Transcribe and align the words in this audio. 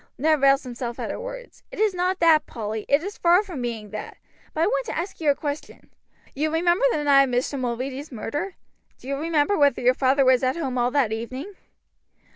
Ned 0.17 0.41
roused 0.41 0.63
himself 0.63 0.97
at 0.99 1.11
her 1.11 1.19
words. 1.19 1.61
"It 1.71 1.79
is 1.79 1.93
not 1.93 2.19
that, 2.21 2.47
Polly. 2.47 2.87
It 2.89 3.03
is 3.03 3.19
far 3.19 3.43
from 3.43 3.61
being 3.61 3.91
that. 3.91 4.17
But 4.51 4.61
I 4.61 4.65
want 4.65 4.87
to 4.87 4.97
ask 4.97 5.21
you 5.21 5.29
a 5.29 5.35
question. 5.35 5.91
You 6.33 6.51
remember 6.51 6.85
the 6.91 7.03
night 7.03 7.25
of 7.25 7.29
Mr. 7.29 7.59
Mulready's 7.59 8.11
murder? 8.11 8.55
Do 8.97 9.07
you 9.07 9.15
remember 9.15 9.55
whether 9.55 9.79
your 9.79 9.93
father 9.93 10.25
was 10.25 10.41
at 10.41 10.57
home 10.57 10.75
all 10.79 10.89
that 10.89 11.13
evening?" 11.13 11.53